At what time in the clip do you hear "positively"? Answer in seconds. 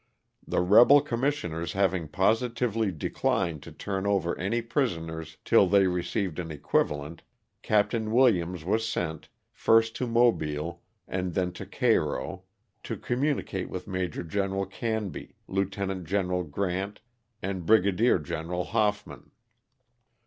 2.07-2.91